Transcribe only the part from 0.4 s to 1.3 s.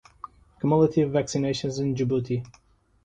Cumulative